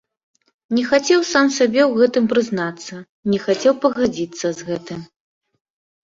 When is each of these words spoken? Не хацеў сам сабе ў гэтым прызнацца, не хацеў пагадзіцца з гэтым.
Не 0.75 0.83
хацеў 0.91 1.19
сам 1.31 1.49
сабе 1.57 1.81
ў 1.85 1.91
гэтым 1.99 2.25
прызнацца, 2.31 2.93
не 3.33 3.39
хацеў 3.43 3.73
пагадзіцца 3.83 4.47
з 4.61 4.71
гэтым. 4.71 4.99